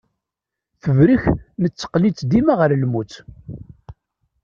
Tebrek 0.83 1.23
netteqqen-itt 1.61 2.25
dima 2.31 2.53
ɣer 2.59 2.71
lmut. 2.83 3.13